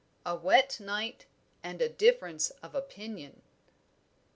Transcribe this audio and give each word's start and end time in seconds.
A 0.25 0.35
WET 0.35 0.79
NIGHT, 0.79 1.27
AND 1.61 1.79
A 1.79 1.87
DIFFERENCE 1.87 2.49
OF 2.63 2.73
OPINION. 2.73 3.43